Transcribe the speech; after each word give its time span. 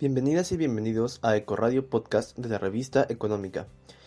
Bienvenidas 0.00 0.52
y 0.52 0.56
bienvenidos 0.56 1.18
a 1.22 1.36
Ecoradio 1.36 1.88
Podcast 1.88 2.38
de 2.38 2.48
la 2.48 2.58
revista 2.58 3.04
Económica. 3.08 3.66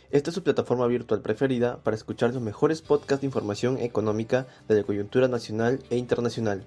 Esta 0.10 0.30
es 0.30 0.36
su 0.36 0.42
plataforma 0.42 0.88
virtual 0.88 1.22
preferida 1.22 1.84
para 1.84 1.98
escuchar 1.98 2.34
los 2.34 2.42
mejores 2.42 2.82
podcasts 2.82 3.20
de 3.20 3.28
información 3.28 3.78
económica 3.78 4.48
de 4.70 4.76
la 4.76 4.84
coyuntura 4.84 5.28
nacional 5.28 5.84
e 5.90 5.98
internacional. 5.98 6.64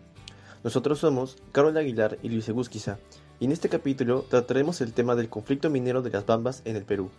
Nosotros 0.63 0.99
somos 0.99 1.39
Carol 1.53 1.75
Aguilar 1.79 2.19
y 2.23 2.29
Luis 2.29 2.51
Egusquiza, 2.51 2.99
y 3.41 3.47
en 3.47 3.53
este 3.53 3.71
capítulo 3.71 4.27
trataremos 4.29 4.83
el 4.83 4.93
tema 4.93 5.15
del 5.15 5.31
conflicto 5.31 5.71
minero 5.71 6.03
de 6.03 6.11
las 6.11 6.27
Bambas 6.27 6.61
en 6.67 6.77
el 6.77 6.85
Perú. 6.85 7.11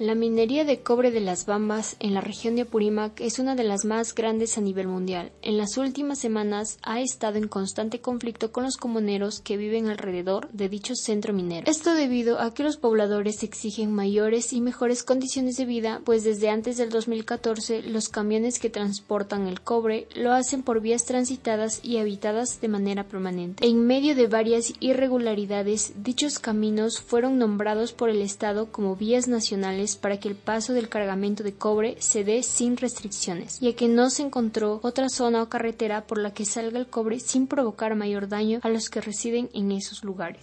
La 0.00 0.16
minería 0.16 0.64
de 0.64 0.80
cobre 0.80 1.12
de 1.12 1.20
las 1.20 1.46
Bambas 1.46 1.94
en 2.00 2.14
la 2.14 2.20
región 2.20 2.56
de 2.56 2.62
Apurímac 2.62 3.20
es 3.20 3.38
una 3.38 3.54
de 3.54 3.62
las 3.62 3.84
más 3.84 4.12
grandes 4.12 4.58
a 4.58 4.60
nivel 4.60 4.88
mundial. 4.88 5.30
En 5.40 5.56
las 5.56 5.78
últimas 5.78 6.18
semanas 6.18 6.78
ha 6.82 7.00
estado 7.00 7.38
en 7.38 7.46
constante 7.46 8.00
conflicto 8.00 8.50
con 8.50 8.64
los 8.64 8.76
comuneros 8.76 9.38
que 9.38 9.56
viven 9.56 9.86
alrededor 9.86 10.50
de 10.50 10.68
dicho 10.68 10.96
centro 10.96 11.32
minero. 11.32 11.70
Esto 11.70 11.94
debido 11.94 12.40
a 12.40 12.52
que 12.52 12.64
los 12.64 12.76
pobladores 12.76 13.44
exigen 13.44 13.92
mayores 13.92 14.52
y 14.52 14.60
mejores 14.60 15.04
condiciones 15.04 15.58
de 15.58 15.64
vida, 15.64 16.02
pues 16.04 16.24
desde 16.24 16.50
antes 16.50 16.76
del 16.76 16.90
2014 16.90 17.82
los 17.82 18.08
camiones 18.08 18.58
que 18.58 18.70
transportan 18.70 19.46
el 19.46 19.60
cobre 19.60 20.08
lo 20.16 20.32
hacen 20.32 20.64
por 20.64 20.80
vías 20.80 21.04
transitadas 21.04 21.78
y 21.84 21.98
habitadas 21.98 22.60
de 22.60 22.66
manera 22.66 23.04
permanente. 23.04 23.64
En 23.64 23.86
medio 23.86 24.16
de 24.16 24.26
varias 24.26 24.72
irregularidades, 24.80 25.92
dichos 26.02 26.40
caminos 26.40 26.98
fueron 27.00 27.38
nombrados 27.38 27.92
por 27.92 28.10
el 28.10 28.22
Estado 28.22 28.72
como 28.72 28.96
vías 28.96 29.28
nacionales 29.28 29.83
para 29.96 30.18
que 30.18 30.28
el 30.28 30.34
paso 30.34 30.72
del 30.72 30.88
cargamento 30.88 31.42
de 31.42 31.54
cobre 31.54 31.96
se 32.00 32.24
dé 32.24 32.42
sin 32.42 32.76
restricciones, 32.76 33.60
ya 33.60 33.74
que 33.74 33.88
no 33.88 34.10
se 34.10 34.22
encontró 34.22 34.80
otra 34.82 35.08
zona 35.08 35.42
o 35.42 35.48
carretera 35.48 36.06
por 36.06 36.18
la 36.18 36.32
que 36.32 36.44
salga 36.44 36.78
el 36.78 36.88
cobre 36.88 37.20
sin 37.20 37.46
provocar 37.46 37.94
mayor 37.94 38.28
daño 38.28 38.60
a 38.62 38.68
los 38.70 38.88
que 38.88 39.00
residen 39.00 39.50
en 39.52 39.70
esos 39.70 40.02
lugares. 40.02 40.42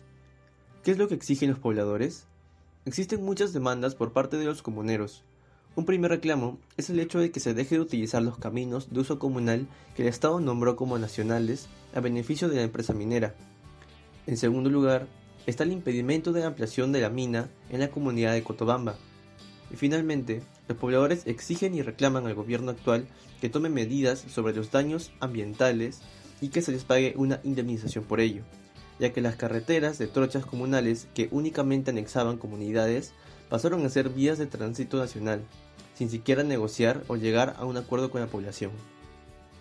¿Qué 0.83 0.91
es 0.91 0.97
lo 0.97 1.07
que 1.07 1.15
exigen 1.15 1.49
los 1.49 1.59
pobladores? 1.59 2.25
Existen 2.85 3.23
muchas 3.23 3.53
demandas 3.53 3.95
por 3.95 4.13
parte 4.13 4.37
de 4.37 4.45
los 4.45 4.61
comuneros. 4.61 5.23
Un 5.75 5.85
primer 5.85 6.11
reclamo 6.11 6.57
es 6.77 6.89
el 6.89 6.99
hecho 6.99 7.19
de 7.19 7.31
que 7.31 7.39
se 7.39 7.53
deje 7.53 7.75
de 7.75 7.81
utilizar 7.81 8.21
los 8.21 8.37
caminos 8.37 8.91
de 8.91 8.99
uso 8.99 9.19
comunal 9.19 9.67
que 9.95 10.01
el 10.01 10.09
Estado 10.09 10.39
nombró 10.39 10.75
como 10.75 10.99
nacionales 10.99 11.67
a 11.95 11.99
beneficio 11.99 12.49
de 12.49 12.57
la 12.57 12.63
empresa 12.63 12.93
minera. 12.93 13.35
En 14.27 14.37
segundo 14.37 14.69
lugar, 14.69 15.07
está 15.45 15.63
el 15.63 15.71
impedimento 15.71 16.31
de 16.33 16.41
la 16.41 16.47
ampliación 16.47 16.91
de 16.91 17.01
la 17.01 17.09
mina 17.09 17.49
en 17.69 17.79
la 17.79 17.89
comunidad 17.89 18.33
de 18.33 18.43
Cotobamba, 18.43 18.95
y 19.71 19.75
finalmente, 19.75 20.41
los 20.67 20.77
pobladores 20.77 21.25
exigen 21.25 21.73
y 21.75 21.81
reclaman 21.81 22.25
al 22.27 22.35
gobierno 22.35 22.71
actual 22.71 23.07
que 23.39 23.49
tome 23.49 23.69
medidas 23.69 24.19
sobre 24.19 24.53
los 24.53 24.71
daños 24.71 25.11
ambientales 25.19 26.01
y 26.41 26.49
que 26.49 26.61
se 26.61 26.71
les 26.71 26.83
pague 26.83 27.13
una 27.15 27.39
indemnización 27.43 28.03
por 28.03 28.19
ello, 28.19 28.43
ya 28.99 29.13
que 29.13 29.21
las 29.21 29.35
carreteras 29.35 29.97
de 29.97 30.07
trochas 30.07 30.45
comunales 30.45 31.07
que 31.13 31.29
únicamente 31.31 31.91
anexaban 31.91 32.37
comunidades 32.37 33.13
pasaron 33.49 33.85
a 33.85 33.89
ser 33.89 34.09
vías 34.09 34.37
de 34.37 34.47
tránsito 34.47 34.97
nacional, 34.97 35.41
sin 35.93 36.09
siquiera 36.09 36.43
negociar 36.43 37.03
o 37.07 37.15
llegar 37.15 37.55
a 37.57 37.65
un 37.65 37.77
acuerdo 37.77 38.11
con 38.11 38.21
la 38.21 38.27
población. 38.27 38.71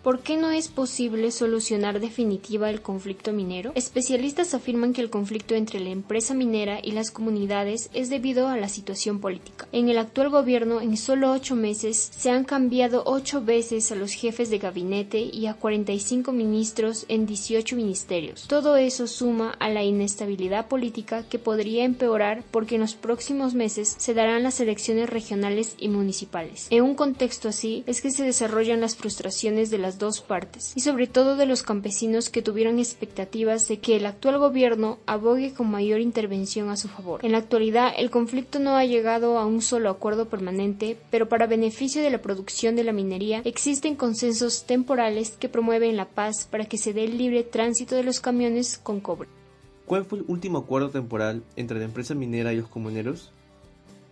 ¿Por 0.03 0.21
qué 0.21 0.35
no 0.35 0.49
es 0.49 0.67
posible 0.67 1.29
solucionar 1.29 1.99
definitiva 1.99 2.71
el 2.71 2.81
conflicto 2.81 3.33
minero? 3.33 3.71
Especialistas 3.75 4.55
afirman 4.55 4.93
que 4.93 5.01
el 5.01 5.11
conflicto 5.11 5.53
entre 5.53 5.79
la 5.79 5.91
empresa 5.91 6.33
minera 6.33 6.79
y 6.81 6.93
las 6.93 7.11
comunidades 7.11 7.91
es 7.93 8.09
debido 8.09 8.47
a 8.47 8.57
la 8.57 8.67
situación 8.67 9.19
política. 9.19 9.67
En 9.71 9.89
el 9.89 9.99
actual 9.99 10.29
gobierno, 10.29 10.81
en 10.81 10.97
solo 10.97 11.31
ocho 11.31 11.55
meses, 11.55 12.09
se 12.17 12.31
han 12.31 12.45
cambiado 12.45 13.03
ocho 13.05 13.43
veces 13.43 13.91
a 13.91 13.95
los 13.95 14.13
jefes 14.13 14.49
de 14.49 14.57
gabinete 14.57 15.19
y 15.19 15.45
a 15.45 15.53
45 15.53 16.31
ministros 16.31 17.05
en 17.07 17.27
18 17.27 17.75
ministerios. 17.75 18.47
Todo 18.47 18.77
eso 18.77 19.05
suma 19.05 19.51
a 19.59 19.69
la 19.69 19.83
inestabilidad 19.83 20.67
política 20.67 21.25
que 21.29 21.37
podría 21.37 21.83
empeorar 21.83 22.43
porque 22.49 22.73
en 22.73 22.81
los 22.81 22.95
próximos 22.95 23.53
meses 23.53 23.93
se 23.99 24.15
darán 24.15 24.41
las 24.41 24.59
elecciones 24.61 25.11
regionales 25.11 25.75
y 25.77 25.89
municipales. 25.89 26.65
En 26.71 26.81
un 26.81 26.95
contexto 26.95 27.49
así 27.49 27.83
es 27.85 28.01
que 28.01 28.09
se 28.09 28.23
desarrollan 28.23 28.81
las 28.81 28.95
frustraciones 28.95 29.69
de 29.69 29.77
las 29.77 29.90
dos 29.99 30.21
partes, 30.21 30.73
y 30.75 30.81
sobre 30.81 31.07
todo 31.07 31.35
de 31.35 31.45
los 31.45 31.63
campesinos 31.63 32.29
que 32.29 32.41
tuvieron 32.41 32.79
expectativas 32.79 33.67
de 33.67 33.79
que 33.79 33.95
el 33.95 34.05
actual 34.05 34.37
gobierno 34.37 34.99
abogue 35.05 35.53
con 35.53 35.69
mayor 35.69 35.99
intervención 35.99 36.69
a 36.69 36.77
su 36.77 36.87
favor. 36.87 37.23
En 37.23 37.31
la 37.31 37.39
actualidad, 37.39 37.93
el 37.97 38.09
conflicto 38.09 38.59
no 38.59 38.75
ha 38.75 38.85
llegado 38.85 39.37
a 39.37 39.45
un 39.45 39.61
solo 39.61 39.89
acuerdo 39.89 40.27
permanente, 40.27 40.97
pero 41.09 41.29
para 41.29 41.47
beneficio 41.47 42.01
de 42.01 42.09
la 42.09 42.21
producción 42.21 42.75
de 42.75 42.83
la 42.83 42.93
minería 42.93 43.41
existen 43.45 43.95
consensos 43.95 44.63
temporales 44.65 45.37
que 45.37 45.49
promueven 45.49 45.97
la 45.97 46.05
paz 46.05 46.47
para 46.49 46.65
que 46.65 46.77
se 46.77 46.93
dé 46.93 47.05
el 47.05 47.17
libre 47.17 47.43
tránsito 47.43 47.95
de 47.95 48.03
los 48.03 48.19
camiones 48.19 48.77
con 48.77 48.99
cobre. 48.99 49.29
¿Cuál 49.85 50.05
fue 50.05 50.19
el 50.19 50.25
último 50.27 50.59
acuerdo 50.59 50.89
temporal 50.89 51.43
entre 51.55 51.79
la 51.79 51.85
empresa 51.85 52.15
minera 52.15 52.53
y 52.53 52.57
los 52.57 52.69
comuneros? 52.69 53.31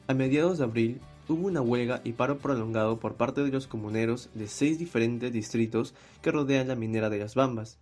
A 0.08 0.14
mediados 0.14 0.58
de 0.58 0.64
abril, 0.64 1.00
hubo 1.30 1.48
una 1.48 1.62
huelga 1.62 2.02
y 2.04 2.14
paro 2.14 2.40
prolongado 2.40 3.00
por 3.00 3.14
parte 3.14 3.44
de 3.44 3.52
los 3.52 3.68
comuneros 3.68 4.30
de 4.34 4.48
seis 4.48 4.80
diferentes 4.80 5.32
distritos 5.32 5.94
que 6.22 6.32
rodean 6.32 6.68
la 6.68 6.76
minera 6.76 7.10
de 7.10 7.20
las 7.20 7.36
Bambas. 7.36 7.78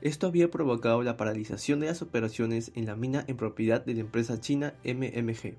Esto 0.00 0.26
había 0.26 0.50
provocado 0.50 1.02
la 1.02 1.16
paralización 1.16 1.80
de 1.80 1.86
las 1.86 2.02
operaciones 2.02 2.72
en 2.74 2.86
la 2.86 2.96
mina 2.96 3.24
en 3.26 3.36
propiedad 3.36 3.84
de 3.84 3.94
la 3.94 4.00
empresa 4.00 4.40
china 4.40 4.74
MMG. 4.84 5.54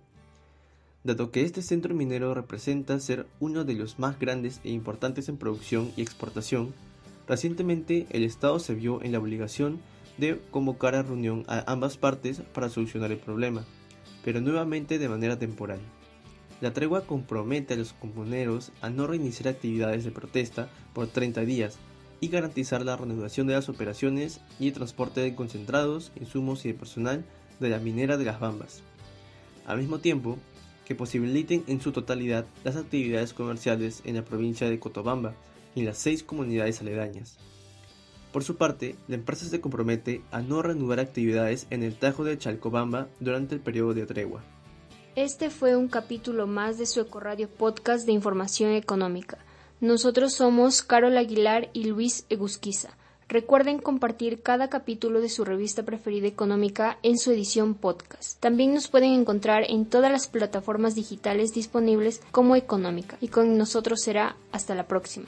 Dado 1.03 1.31
que 1.31 1.43
este 1.43 1.61
centro 1.61 1.93
minero 1.93 2.33
representa 2.33 2.99
ser 2.99 3.27
uno 3.39 3.63
de 3.63 3.75
los 3.75 3.99
más 3.99 4.19
grandes 4.19 4.59
e 4.63 4.71
importantes 4.71 5.29
en 5.29 5.37
producción 5.37 5.91
y 5.95 6.01
exportación, 6.01 6.73
recientemente 7.27 8.07
el 8.09 8.23
Estado 8.23 8.59
se 8.59 8.73
vio 8.73 9.01
en 9.03 9.11
la 9.11 9.19
obligación 9.19 9.79
de 10.17 10.39
convocar 10.51 10.95
a 10.95 11.03
reunión 11.03 11.45
a 11.47 11.71
ambas 11.71 11.97
partes 11.97 12.41
para 12.53 12.69
solucionar 12.69 13.11
el 13.11 13.19
problema, 13.19 13.65
pero 14.25 14.41
nuevamente 14.41 14.97
de 14.99 15.09
manera 15.09 15.37
temporal. 15.37 15.79
La 16.61 16.73
tregua 16.73 17.05
compromete 17.05 17.73
a 17.73 17.77
los 17.77 17.93
comuneros 17.93 18.71
a 18.81 18.89
no 18.89 19.07
reiniciar 19.07 19.47
actividades 19.47 20.03
de 20.03 20.11
protesta 20.11 20.69
por 20.93 21.07
30 21.07 21.41
días 21.41 21.77
y 22.19 22.27
garantizar 22.27 22.83
la 22.83 22.97
reanudación 22.97 23.47
de 23.47 23.53
las 23.53 23.69
operaciones 23.69 24.41
y 24.59 24.67
el 24.67 24.73
transporte 24.73 25.21
de 25.21 25.35
concentrados, 25.35 26.11
insumos 26.19 26.65
y 26.65 26.69
de 26.69 26.73
personal 26.73 27.23
de 27.61 27.69
la 27.69 27.79
minera 27.79 28.17
de 28.17 28.25
las 28.25 28.41
Bambas. 28.41 28.81
Al 29.65 29.77
mismo 29.77 29.99
tiempo, 29.99 30.37
que 30.85 30.95
posibiliten 30.95 31.63
en 31.67 31.79
su 31.79 31.91
totalidad 31.91 32.45
las 32.63 32.75
actividades 32.75 33.33
comerciales 33.33 34.01
en 34.05 34.15
la 34.15 34.25
provincia 34.25 34.69
de 34.69 34.79
Cotobamba 34.79 35.35
y 35.75 35.81
en 35.81 35.85
las 35.85 35.99
seis 35.99 36.23
comunidades 36.23 36.81
aledañas. 36.81 37.37
Por 38.33 38.43
su 38.43 38.57
parte, 38.57 38.95
la 39.07 39.15
empresa 39.15 39.45
se 39.45 39.61
compromete 39.61 40.21
a 40.31 40.41
no 40.41 40.61
reanudar 40.61 40.99
actividades 40.99 41.67
en 41.69 41.83
el 41.83 41.95
Tajo 41.95 42.23
de 42.23 42.37
Chalcobamba 42.37 43.07
durante 43.19 43.55
el 43.55 43.61
periodo 43.61 43.93
de 43.93 44.05
tregua. 44.05 44.43
Este 45.15 45.49
fue 45.49 45.75
un 45.75 45.87
capítulo 45.87 46.45
más 46.45 46.77
de 46.77 46.85
su 46.85 47.01
Ecoradio 47.01 47.49
Podcast 47.49 48.05
de 48.05 48.11
Información 48.11 48.71
Económica. 48.71 49.39
Nosotros 49.81 50.33
somos 50.33 50.83
Carol 50.83 51.17
Aguilar 51.17 51.69
y 51.73 51.85
Luis 51.85 52.25
Egusquiza. 52.29 52.89
Recuerden 53.27 53.79
compartir 53.79 54.41
cada 54.41 54.69
capítulo 54.69 55.19
de 55.19 55.29
su 55.29 55.45
revista 55.45 55.83
preferida 55.83 56.27
económica 56.27 56.99
en 57.01 57.17
su 57.17 57.31
edición 57.31 57.73
podcast. 57.73 58.39
También 58.39 58.73
nos 58.73 58.87
pueden 58.87 59.13
encontrar 59.13 59.63
en 59.67 59.85
todas 59.85 60.11
las 60.11 60.27
plataformas 60.27 60.95
digitales 60.95 61.53
disponibles 61.53 62.21
como 62.31 62.55
Económica. 62.55 63.17
Y 63.19 63.29
con 63.29 63.57
nosotros 63.57 64.01
será 64.01 64.35
hasta 64.51 64.75
la 64.75 64.87
próxima. 64.87 65.27